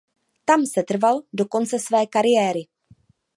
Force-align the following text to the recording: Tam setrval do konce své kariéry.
Tam 0.47 0.65
setrval 0.65 1.21
do 1.33 1.45
konce 1.45 1.79
své 1.79 2.05
kariéry. 2.07 2.61